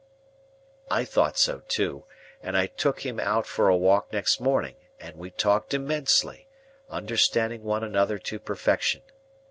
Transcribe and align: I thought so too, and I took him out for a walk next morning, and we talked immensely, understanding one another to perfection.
I 0.89 1.05
thought 1.05 1.37
so 1.37 1.59
too, 1.67 2.05
and 2.41 2.57
I 2.57 2.65
took 2.65 3.05
him 3.05 3.19
out 3.19 3.45
for 3.45 3.69
a 3.69 3.77
walk 3.77 4.11
next 4.11 4.39
morning, 4.39 4.75
and 4.99 5.15
we 5.15 5.29
talked 5.29 5.75
immensely, 5.75 6.47
understanding 6.89 7.61
one 7.61 7.83
another 7.83 8.17
to 8.17 8.39
perfection. 8.39 9.03